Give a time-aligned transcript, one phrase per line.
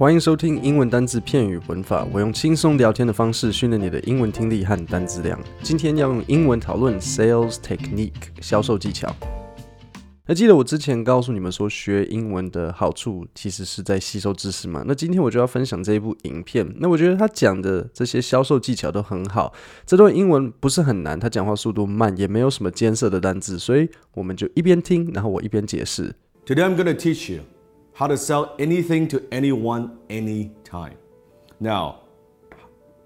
[0.00, 2.08] 欢迎收听英文单字、片语、文法。
[2.10, 5.38] 我用轻松聊天的方式训练你的英文听力和单词量。
[5.62, 9.14] 今天要用英文讨论 sales technique 销售技巧。
[10.24, 14.82] 还记得我之前告诉你们说，学英文的好处其实是在吸收知识嘛？
[14.86, 16.66] 那今天我就要分享这一部影片。
[16.78, 19.52] 那我觉得他讲的这些销售技巧都很好。
[19.84, 26.14] 这段英文不是很难，他讲话速度慢，也没有什么艰涩的单字，所以我们就一边听，然后我一边解释。
[26.46, 27.42] Today I'm going to teach you
[27.99, 30.97] how to sell anything to anyone anytime.
[31.59, 32.01] Now,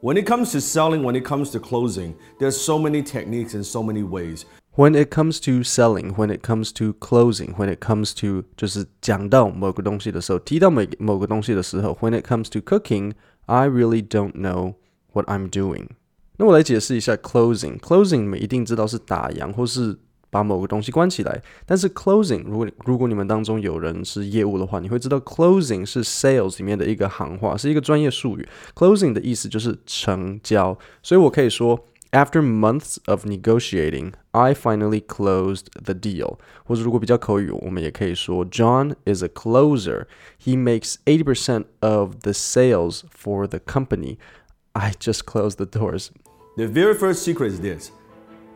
[0.01, 3.65] when it comes to selling, when it comes to closing, there's so many techniques and
[3.65, 4.45] so many ways.
[4.75, 12.17] When it comes to selling, when it comes to closing, when it comes to 就是讲到某个东西的时候，提到某某个东西的时候，when
[12.17, 13.13] it comes to cooking,
[13.45, 14.75] I really don't know
[15.11, 15.89] what I'm doing.
[16.37, 19.99] 那我来解释一下 closing。closing 你们一定知道是打烊或是
[20.33, 21.41] 把某个东西关起来。
[21.65, 28.47] 但是 closing，如果如果你们当中有人是业务的话，你会知道 closing 是 sales 里面的一个行话，是一个专业术语。
[28.75, 31.85] closing 的意思就是成交，所以我可以说。
[32.11, 36.39] After months of negotiating, I finally closed the deal.
[36.63, 40.07] 或者如果比较口语，我们也可以说 John is a closer.
[40.43, 44.17] He makes 80% of the sales for the company.
[44.71, 46.07] I just closed the doors.
[46.57, 47.91] The very first secret is this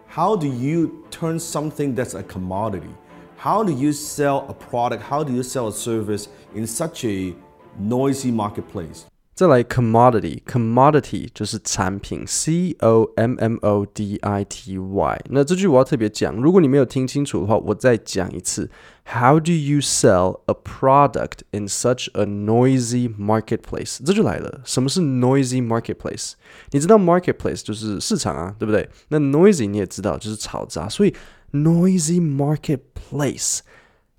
[0.09, 2.91] how do you turn something that's a commodity?
[3.37, 5.03] How do you sell a product?
[5.03, 7.37] How do you sell a service in such a
[7.79, 9.05] noisy marketplace?
[9.38, 15.22] 再来，commodity，commodity 就是产品，c o m m o d i t y。
[15.32, 18.70] 那这句我要特别讲，如果你没有听清楚的话，我再讲一次。
[19.06, 24.00] How do you sell a product in such a noisy marketplace？
[24.06, 26.34] 这就来了，什么是 noisy marketplace？
[26.70, 28.88] 你知道 marketplace 就是市场啊，对不对？
[29.08, 31.14] 那 noisy 你也知道就是嘈杂，所以
[31.52, 33.62] noisy marketplace，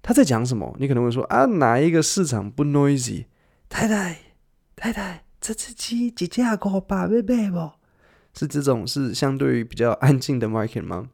[0.03, 0.75] 他在讲什么？
[0.81, 3.27] 你可能会说啊，哪一个市场不 noisy？
[3.69, 4.19] 太太。
[4.80, 7.70] 太太，这只鸡几价个八倍倍不？
[8.34, 11.10] 是这种是相对于比较安静的 market 吗？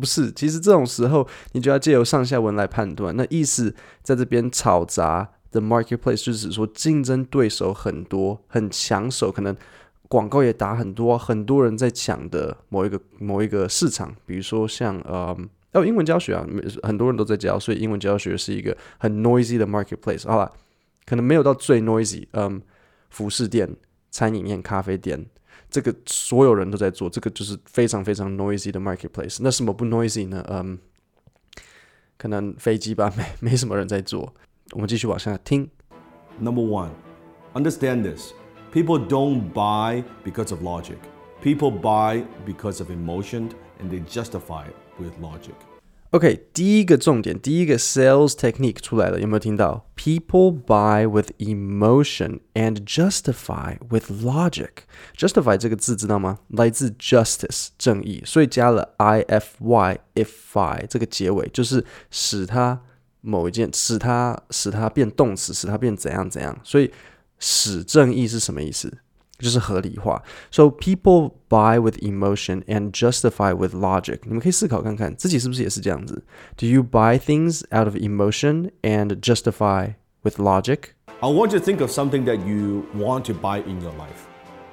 [0.00, 3.14] 不是，其实这种时候你就要借由上下文来判断。
[3.16, 3.72] 那意思
[4.02, 9.56] 在这边吵杂的 marketplace 就指说竞争对手很多，很抢手，可能
[10.08, 14.12] 广告也打很多，很多人在抢的某一个某一个市场。
[14.26, 15.38] 比如说像呃，
[15.74, 16.44] 哦，英文教学啊，
[16.82, 20.26] 很多人都在教，所以英文教学是一个很 noisy 的 marketplace。
[20.26, 20.50] 好了，
[21.06, 22.60] 可能没有到最 noisy，嗯。
[23.09, 23.69] 服饰店、
[24.11, 25.25] 餐饮业、咖啡店，
[25.69, 29.37] 这个所有人都在做，这个就是非常非常 noisy 的 marketplace。
[29.41, 30.45] 那什么不 noisy 呢？
[30.49, 30.77] 嗯，
[32.17, 34.33] 可能飞机吧，没没什么人在做。
[34.71, 35.69] 我们继续往下听。
[36.39, 36.89] Number one,
[37.53, 38.31] understand this:
[38.71, 40.97] people don't buy because of logic.
[41.41, 45.55] People buy because of emotion, and they justify it with logic.
[46.10, 54.70] OK，第一个重点，第一个 sales technique 出来了，有没有听到？People buy with emotion and justify with logic.
[55.14, 56.38] Justify 这个字知道吗？
[56.48, 62.80] 来自 justice 正义，所以加了 i f y if y 这个结尾，就是使它
[63.20, 66.58] 某一件，使它使它变动词，使它变怎样怎样。
[66.64, 66.90] 所以
[67.38, 68.90] 使正义是什么意思？
[69.39, 70.23] 就是合理化。
[70.51, 74.19] So people buy with emotion and justify with logic。
[74.23, 76.23] 你们可以思考看看，自己是不是也是这样子？
[76.55, 80.91] Do you buy things out of emotion and justify with logic?
[81.19, 84.27] I want you to think of something that you want to buy in your life.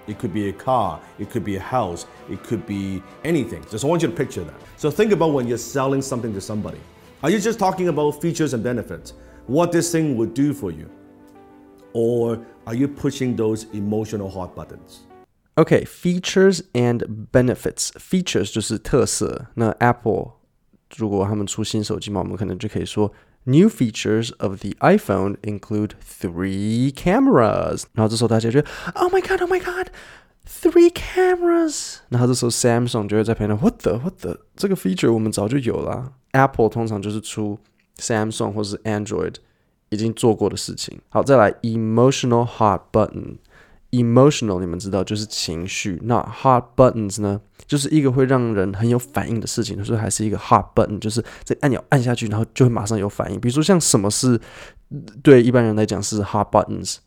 [0.06, 3.62] It could be a car, it could be a house, it could be anything.
[3.70, 4.54] Just I want you to picture that.
[4.76, 6.78] So think about when you're selling something to somebody.
[7.22, 9.12] Are you just talking about features and benefits?
[9.46, 10.88] What this thing would do for you?
[11.94, 15.00] Or are you pushing those emotional hot buttons?
[15.56, 17.90] Okay, features and benefits.
[17.98, 19.46] Features 就是特色。
[19.54, 20.34] 那 Apple
[20.96, 23.12] 如果他们出新手机嘛，我们可能就可以说
[23.44, 27.84] New features of the iPhone include three cameras。
[27.94, 29.88] 然后这时候大家觉得 Oh my God, Oh my God,
[30.46, 31.96] three cameras。
[32.08, 36.12] 然后这时候 Samsung 就会在旁边 What the What the 这个 feature 我们早就有了。
[36.32, 37.58] Apple 通常就是出
[37.96, 39.34] Samsung 或是 Android。
[39.89, 40.99] 已经做过的事情。
[41.09, 43.37] 好，再来 emotional hot button。
[43.91, 53.39] emotional 你们知道就是情绪，那 hot buttons 呢，就是一个会让人很有反应的事情，所以还是一个 hot button，就是这按钮按下去，然后就会马上有反应。
[53.39, 54.37] 比如说像什么是
[55.23, 56.97] 对一般人来讲是 hot buttons，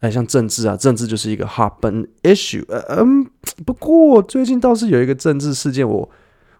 [0.00, 2.62] 哎，像政治啊，政治就是一个 hot button issue。
[2.88, 3.26] 嗯，
[3.64, 6.10] 不过最近倒是有一个政治事件，我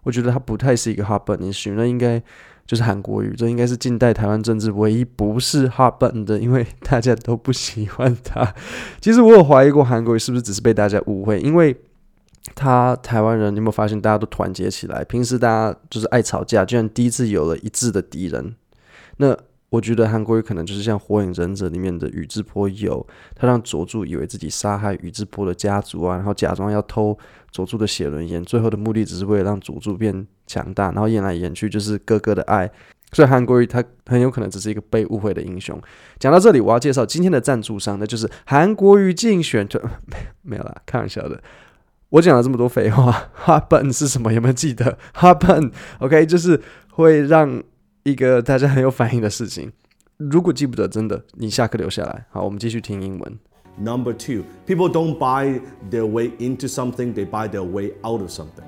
[0.05, 2.23] 我觉得它不太是一个 hot button issue，那应该。
[2.67, 8.55] 就是韩国语，这应该是近代台湾政治唯一不是哈本的，因为大家都不喜欢他。
[9.01, 11.77] 其实我有怀疑过韩国语是不是只是被大家误会，因为
[12.55, 15.05] 他台湾人，你有没有发现大家都团结起来？
[15.05, 18.55] 平时大家就是爱吵架，居然第一次有了一致的敌人。
[19.19, 19.37] 那
[19.75, 23.05] 我觉得韩国瑜可能就是像《火影忍者》里面的宇智波鼬，
[23.35, 27.19] 他让佐助以为自己杀害宇智波的家族啊，然后假装要偷
[27.51, 32.71] 佐助的写轮眼，最后的目的只是为了让佐助变强大，然后演来演去就是哥哥的爱。
[33.11, 35.77] 所以韩国瑜他很有可能只是一个被误会的英雄。
[36.21, 39.83] 讲到这里，我要介绍今天的赞助商，那就是韩国瑜竞选团。
[40.43, 41.43] 没有啦，开玩笑的。
[42.11, 44.33] 我讲了这么多废话， 哈本是什么？
[44.33, 44.97] 有没有记得？
[45.13, 45.69] 哈本
[45.99, 46.61] ，OK，就是
[46.93, 47.61] 会让
[48.04, 49.72] 一个大家很有反应的事情。
[50.18, 52.26] 如果记不得，真的，你下课留下来。
[52.30, 53.40] 好，我们继续听英文。
[53.78, 58.66] Number two, people don't buy their way into something; they buy their way out of something.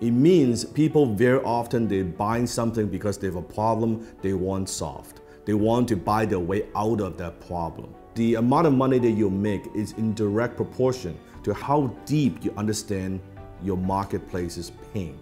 [0.00, 4.68] It means people very often they're buying something because they have a problem they want
[4.68, 5.20] solved.
[5.44, 7.88] They want to buy their way out of that problem.
[8.14, 12.52] The amount of money that you make is in direct proportion to how deep you
[12.56, 13.20] understand
[13.62, 15.14] your marketplace's pain.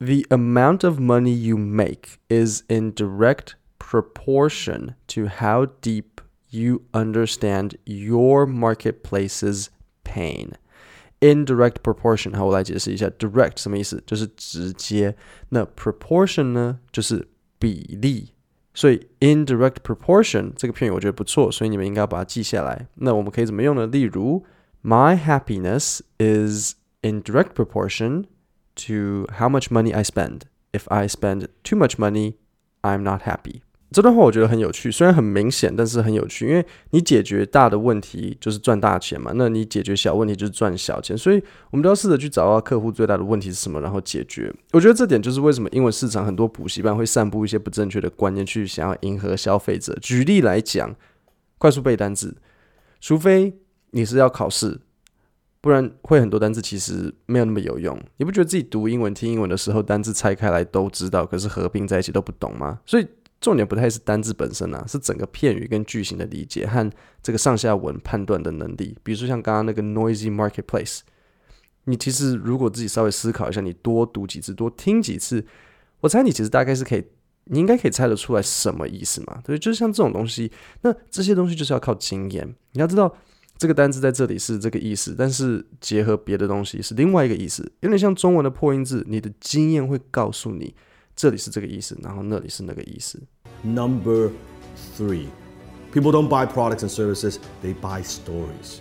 [0.00, 6.20] The amount of money you make is in direct proportion to how deep
[6.50, 9.68] you understand your marketplace's
[10.04, 10.52] pain.
[11.20, 13.08] Indirect proportion，好，我来解释一下。
[13.08, 14.02] Direct 什么意思？
[14.06, 15.16] 就是直接。
[15.48, 17.28] 那 proportion 呢，就是
[17.58, 18.34] 比例。
[18.74, 22.86] 所以 indirect proportion 这个片语我觉得不错，所以你们应该要把它记下来。
[22.96, 23.86] 那我们可以怎么用呢？
[23.86, 24.44] 例如，
[24.84, 28.26] My happiness is in direct proportion
[28.75, 30.41] to how much money I spend.
[30.71, 32.35] If I spend too much money,
[32.81, 33.61] I'm not happy.
[33.91, 44.49] 这段话我觉得很有趣，虽然很明显，但是很有趣，因为你解决大的问题就是赚大钱嘛，那你解决小问题就是赚小钱，所以我们都要试着去找到客户最大的问题是什么，然后解决。
[44.71, 49.93] 我觉得这点就是为什么英文市场很多补习班会散布一些不正确的观念，去想要迎合消费者。
[50.01, 50.95] 举例来讲，
[51.57, 52.37] 快速背单词，
[53.01, 53.53] 除非
[53.89, 54.79] 你是要考试，
[55.61, 57.97] 不然会很多单词其实没有那么有用。
[58.17, 62.79] 你不觉得自己读英文、听英文的时候，单字拆开来都知道，可是合并在一起都不懂吗？
[62.85, 63.07] 所以。
[63.39, 66.87] 重点不太是单字本身啊，是整个片语跟句型的理解和
[67.23, 68.95] 这个上下文判断的能力。
[69.01, 70.99] 比如说像刚刚那个 noisy marketplace，
[71.85, 75.43] 你其实如果自己稍微思考一下，你多读几次，多听几次，
[76.01, 77.03] 我猜你其实大概是可以，
[77.45, 79.41] 你应该可以猜得出来什么意思嘛？
[79.43, 82.47] 对，就是像这种东西，那这些东西就是要靠经验。
[82.73, 83.11] 你要知道
[83.60, 89.04] 这个单字在这里是这个意思，但是结合别的东西是另外一个意思，有点像中文的破音字。
[89.08, 90.74] 你的经验会告诉你。
[91.14, 93.18] 这里是这个意思，然后那里是那个意思。
[93.62, 94.30] Number
[94.98, 95.28] three,
[95.90, 98.80] people don't buy products and services; they buy stories.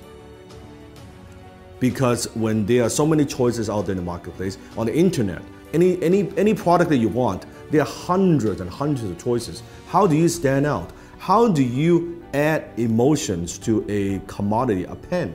[1.79, 5.41] Because when there are so many choices out there in the marketplace, on the internet,
[5.71, 9.61] any any any product that you want, there are hundreds and hundreds of choices.
[9.87, 10.89] How do you stand out?
[11.20, 15.32] How do you add emotions to a commodity, a pen?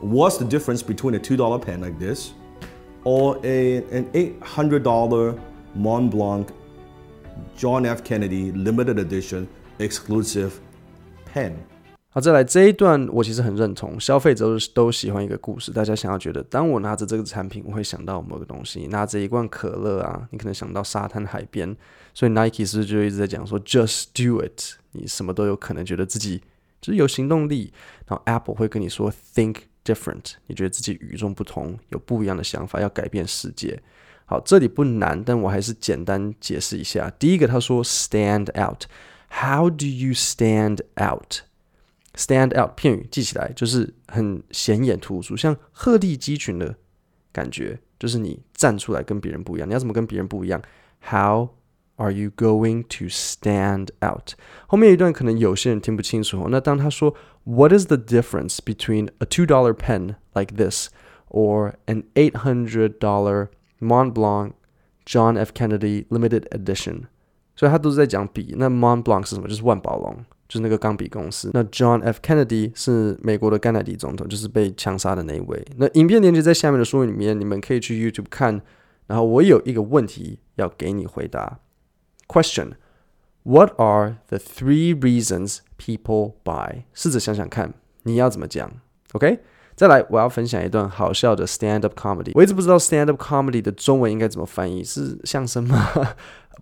[0.00, 2.32] What's the difference between a $2 pen like this
[3.04, 5.40] or a, an $800
[5.76, 6.50] Mont Blanc
[7.56, 8.02] John F.
[8.02, 9.48] Kennedy Limited Edition
[9.78, 10.60] Exclusive
[11.26, 11.64] Pen。
[12.10, 15.70] 好，再来这一段，我其实很认同，消费者都喜欢一个故事。
[15.70, 18.86] 大家想要觉得，当我拿着这个产品，我会想到某个东西。
[18.86, 21.76] 拿着一罐可乐啊，你可能想到沙滩、海边。
[22.14, 26.42] 所以 Nike 是不是就一直在讲说，Just do it，你什么都有可能觉得自己
[26.80, 27.74] 就是有行动力。
[28.06, 33.80] 然后 Apple 会跟你说，Think different，你觉得自己与众不同，有不一样的想法，要改变世界。
[34.24, 37.12] 好，这里不难，但我还是简单解释一下。
[37.18, 38.84] 第一个，他说 stand out。
[39.30, 41.40] How do you stand out?
[42.17, 46.75] Stand out 片语记起来就是很显眼突出，像鹤立鸡群的
[47.31, 49.67] 感觉，就是你站出来跟别人不一样。
[49.67, 50.61] 你要怎么跟别人不一样？
[51.09, 51.49] How
[51.95, 54.33] are you going to stand out？
[54.67, 56.47] 后面一段可能有些人听不清楚。
[56.49, 57.15] 那当他说
[57.45, 60.89] What is the difference between a two dollar pen like this
[61.29, 63.47] or an eight hundred dollar
[63.79, 64.53] Mont Blanc
[65.05, 67.07] John F Kennedy Limited Edition，
[67.55, 68.53] 所以他都是在讲笔。
[68.57, 69.47] 那 Mont Blanc 是什么？
[69.47, 71.50] 就是万宝龙， 就是那个钢笔公司。
[71.52, 75.64] 那 John F Kennedy 是美国的甘乃迪总统，就是被枪杀的那一位。
[75.76, 78.60] 那影片链接在下面的说明里面，你们可以去 YouTube 看。
[79.06, 81.60] 然后我有一个问题要给你回答。
[82.26, 82.72] Question:
[83.42, 86.82] What are the three reasons people buy？
[86.92, 88.70] 试着想想看，你要怎么讲
[89.12, 89.38] ？OK？
[89.74, 92.32] 再来，我要分享一段好笑的 stand up comedy。
[92.34, 95.88] 我一直不知道 stand up comedy 的中文应该怎么翻译，是相声吗？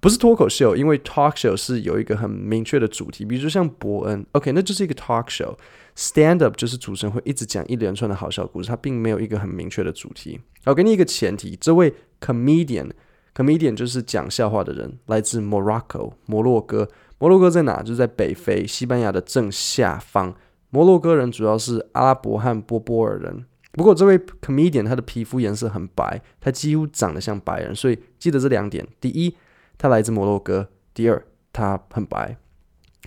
[0.00, 5.56] 不是脱口秀，因为 talk show 是有一个很明确的主题，比如说像伯恩，OK，那就是一个 talk show。
[5.96, 10.38] stand up 就是主持人会一直讲一连串的好笑故事，它并没有一个很明确的主题。
[10.66, 16.88] 我给你一个前提，这位 comedian，comedian 就是讲笑话的人，来自 Morocco，摩洛哥。
[17.18, 17.82] 摩洛哥在哪？
[17.82, 20.34] 就是在北非，西班牙的正下方。
[20.68, 29.34] 摩洛哥人主要是阿拉伯和波波尔人，不过这位 comedian 他的皮肤颜色很白，他几乎长得像白人，所以记得这两点：第一，
[29.77, 32.37] 他来自摩洛哥；第二， 他很白。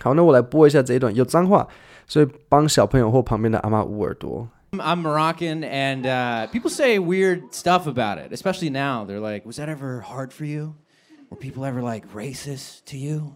[0.01, 1.67] 好，那我来播一下这一段有脏话，
[2.07, 4.49] 所以帮小朋友或旁边的阿妈捂耳朵。
[4.71, 9.05] I'm Moroccan, and uh, people say weird stuff about it, especially now.
[9.05, 10.75] They're like, "Was that ever hard for you?
[11.29, 13.33] Were people ever like racist to you?"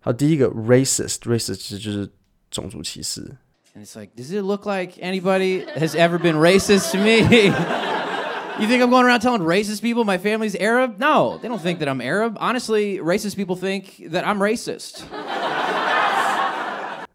[0.00, 2.10] 好，第一个 racist，racist 其实就是
[2.50, 3.38] 种族歧视。
[3.74, 7.50] And it's like, does it look like anybody has ever been racist to me?
[8.60, 10.98] you think I'm going around telling racist people my family's Arab?
[10.98, 12.36] No, they don't think that I'm Arab.
[12.38, 15.04] Honestly, racist people think that I'm racist.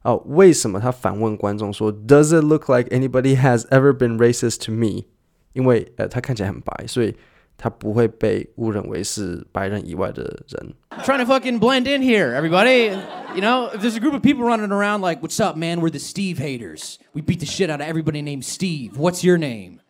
[0.04, 5.06] 哦，为什么他反问观众说，Does it look like anybody has ever been racist to me？
[5.54, 7.14] 因为呃，他看起来很白，所以
[7.58, 10.74] 他不会被误认为是白人以外的人。
[10.92, 12.96] I'm trying to fucking blend in here, everybody.
[13.36, 15.82] You know, if there's a group of people running around like, what's up, man?
[15.82, 17.00] We're the Steve haters.
[17.14, 18.98] We beat the shit out of everybody named Steve.
[18.98, 19.81] What's your name?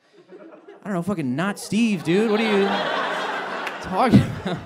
[0.84, 2.30] I don't know, fucking not Steve, dude.
[2.30, 2.68] What are you
[3.82, 4.58] talking about?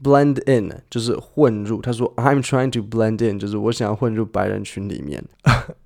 [0.00, 1.82] Blend in 就是混入。
[1.82, 5.24] 他说，I'm trying to blend in，就是我想要混入白人群里面。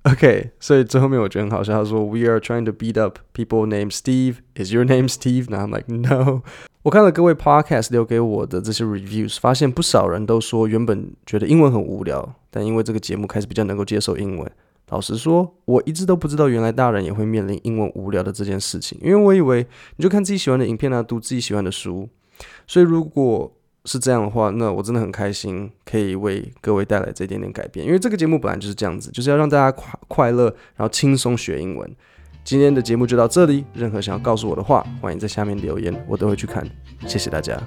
[0.03, 1.73] OK，所以最后面我觉得很好笑。
[1.73, 4.35] 他说， We are trying to beat up people named Steve.
[4.55, 5.45] Is your name Steve?
[5.45, 6.43] And I'm like, no.
[6.83, 14.51] 我看了各位 podcast 留给我的这些 reviews，发现不少人都说原本觉得英文很无聊，但因为这个节目开始比较能够接受英文。
[14.88, 19.66] 老实说，我一直都不知道原来大人也会面临英文无聊的这件事情，因为我以为
[19.96, 22.08] 你就看自己喜欢的影片啊，读自己喜欢的书。
[22.66, 23.52] 所以如果
[23.84, 27.84] 是这样的话，那我真的很开心，可以为各位带来这一点点改变。
[27.84, 30.44] 因为这个节目本来就是这样子，就是要让大家快快乐，
[30.76, 31.90] 然后轻松学英文。
[32.44, 36.66] 今天的节目就到这里，任何想要告诉我的话，欢迎在下面留言，我都会去看。
[37.06, 37.60] 谢谢大家。